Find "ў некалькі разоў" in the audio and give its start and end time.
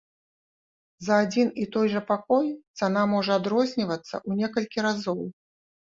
4.13-5.19